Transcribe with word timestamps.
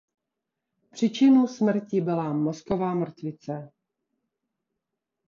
Příčinou 0.91 1.47
smrti 1.47 2.01
byla 2.01 2.33
mozková 2.33 2.93
mrtvice. 2.93 3.71